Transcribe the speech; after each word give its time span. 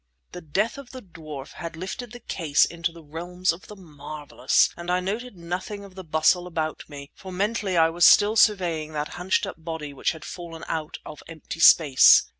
The 0.31 0.41
death 0.41 0.79
of 0.79 0.89
the 0.89 1.01
dwarf 1.03 1.51
had 1.51 1.75
lifted 1.75 2.11
the 2.11 2.19
case 2.19 2.65
into 2.65 2.91
the 2.91 3.03
realms 3.03 3.53
of 3.53 3.67
the 3.67 3.75
marvellous, 3.75 4.69
and 4.75 4.89
I 4.89 4.99
noted 4.99 5.37
nothing 5.37 5.83
of 5.85 5.93
the 5.93 6.03
bustle 6.03 6.47
about 6.47 6.89
me, 6.89 7.11
for 7.13 7.31
mentally 7.31 7.77
I 7.77 7.91
was 7.91 8.03
still 8.03 8.35
surveying 8.35 8.93
that 8.93 9.09
hunched 9.09 9.45
up 9.45 9.63
body 9.63 9.93
which 9.93 10.13
had 10.13 10.25
fallen 10.25 10.63
out 10.67 10.97
of 11.05 11.21
empty 11.27 11.59
space. 11.59 12.23